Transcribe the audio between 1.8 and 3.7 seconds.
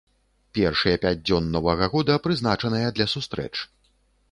года прызначаныя для сустрэч.